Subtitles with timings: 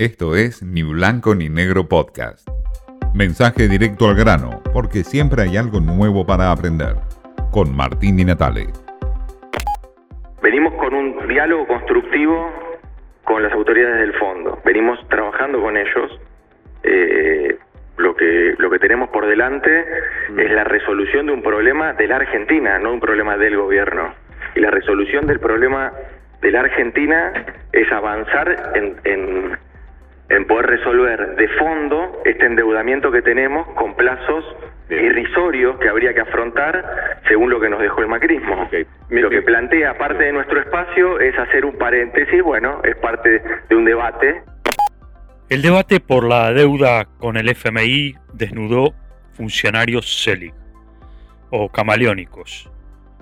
[0.00, 2.48] Esto es Ni Blanco ni Negro Podcast.
[3.14, 6.94] Mensaje directo al grano, porque siempre hay algo nuevo para aprender.
[7.52, 8.68] Con Martín Di Natale.
[10.42, 12.50] Venimos con un diálogo constructivo
[13.24, 14.58] con las autoridades del fondo.
[14.64, 16.18] Venimos trabajando con ellos.
[16.82, 17.58] Eh,
[17.98, 19.84] lo que lo que tenemos por delante
[20.34, 24.14] es la resolución de un problema de la Argentina, no un problema del gobierno.
[24.54, 25.92] Y la resolución del problema
[26.40, 27.34] de la Argentina
[27.70, 29.58] es avanzar en, en
[30.30, 34.44] en poder resolver de fondo este endeudamiento que tenemos con plazos
[34.88, 38.68] irrisorios que habría que afrontar según lo que nos dejó el macrismo.
[39.10, 43.76] Lo que plantea parte de nuestro espacio es hacer un paréntesis, bueno, es parte de
[43.76, 44.42] un debate.
[45.48, 48.94] El debate por la deuda con el FMI desnudó
[49.32, 50.54] funcionarios CELIC
[51.50, 52.70] o camaleónicos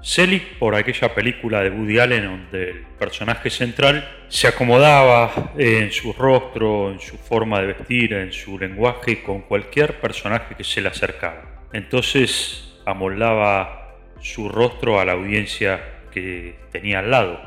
[0.01, 6.13] Selig por aquella película de Woody Allen donde el personaje central se acomodaba en su
[6.13, 10.89] rostro, en su forma de vestir, en su lenguaje con cualquier personaje que se le
[10.89, 11.67] acercaba.
[11.73, 15.81] Entonces amoldaba su rostro a la audiencia
[16.13, 17.41] que tenía al lado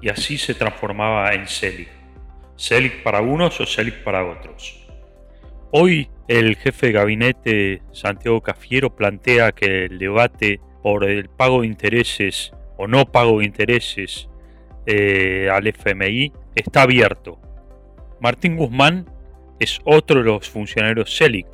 [0.00, 1.88] y así se transformaba en Selig.
[2.56, 4.86] Selig para unos o Selig para otros.
[5.72, 11.66] Hoy el jefe de gabinete Santiago Cafiero plantea que el debate por el pago de
[11.66, 14.28] intereses o no pago de intereses
[14.86, 17.38] eh, al FMI está abierto.
[18.20, 19.06] Martín Guzmán
[19.60, 21.46] es otro de los funcionarios CELIC.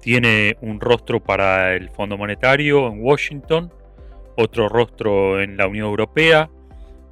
[0.00, 3.72] Tiene un rostro para el Fondo Monetario en Washington,
[4.36, 6.48] otro rostro en la Unión Europea,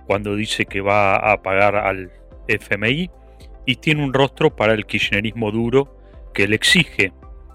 [0.06, 2.12] cuando dice que va a pagar al
[2.46, 3.10] FMI,
[3.66, 5.98] y tiene un rostro para el kirchnerismo duro
[6.32, 7.12] que le exige,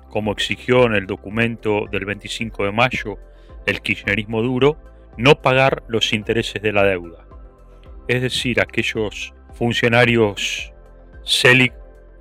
[0.09, 3.17] como exigió en el documento del 25 de mayo
[3.65, 4.77] el kirchnerismo duro,
[5.17, 7.27] no pagar los intereses de la deuda.
[8.07, 10.73] Es decir, aquellos funcionarios
[11.25, 11.73] CELIC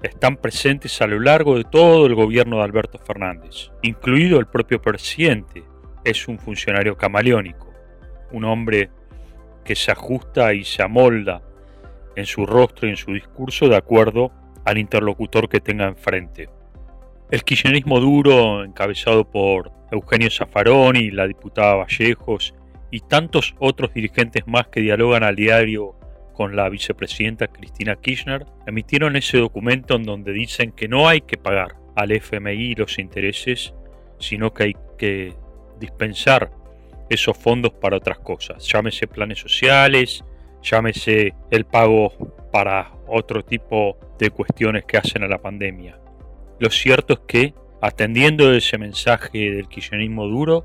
[0.03, 4.81] están presentes a lo largo de todo el gobierno de Alberto Fernández, incluido el propio
[4.81, 5.65] presidente.
[6.05, 7.73] Es un funcionario camaleónico,
[8.33, 8.91] un hombre
[9.65, 11.43] que se ajusta y se amolda
[12.17, 14.33] en su rostro y en su discurso de acuerdo
[14.65, 16.49] al interlocutor que tenga enfrente.
[17.33, 22.53] El kirchnerismo duro, encabezado por Eugenio Zaffaroni, la diputada Vallejos
[22.91, 25.97] y tantos otros dirigentes más que dialogan al diario
[26.35, 31.39] con la vicepresidenta Cristina Kirchner, emitieron ese documento en donde dicen que no hay que
[31.39, 33.73] pagar al FMI los intereses,
[34.19, 35.33] sino que hay que
[35.81, 36.51] dispensar
[37.09, 40.23] esos fondos para otras cosas, llámese planes sociales,
[40.63, 42.13] llámese el pago
[42.53, 46.02] para otro tipo de cuestiones que hacen a la pandemia.
[46.63, 50.65] Lo cierto es que Atendiendo ese mensaje del kirchnerismo duro,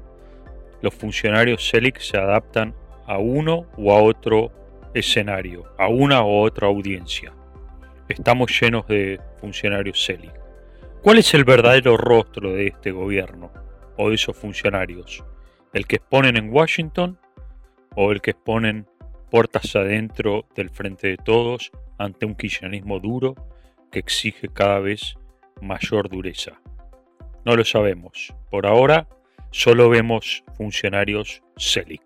[0.83, 2.75] los funcionarios CELIC se adaptan
[3.07, 4.51] a uno o a otro
[4.93, 7.33] escenario, a una u otra audiencia.
[8.07, 10.31] Estamos llenos de funcionarios CELIC.
[11.01, 13.51] ¿Cuál es el verdadero rostro de este gobierno
[13.97, 15.23] o de esos funcionarios?
[15.73, 17.17] ¿El que exponen en Washington
[17.95, 18.85] o el que exponen
[19.31, 23.33] puertas adentro del frente de todos ante un kirchnerismo duro
[23.91, 25.17] que exige cada vez
[25.61, 26.61] mayor dureza?
[27.45, 28.33] No lo sabemos.
[28.49, 29.07] Por ahora
[29.51, 32.01] solo vemos funcionarios CELIC.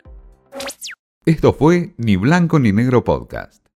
[1.25, 3.70] Esto fue Ni Blanco ni Negro Podcast.